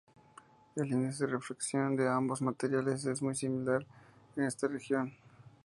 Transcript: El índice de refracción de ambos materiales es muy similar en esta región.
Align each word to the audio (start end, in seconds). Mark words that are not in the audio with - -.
El 0.77 0.89
índice 0.91 1.27
de 1.27 1.33
refracción 1.33 1.95
de 1.95 2.09
ambos 2.09 2.41
materiales 2.41 3.05
es 3.05 3.21
muy 3.21 3.35
similar 3.35 3.85
en 4.35 4.45
esta 4.45 4.67
región. 4.67 5.13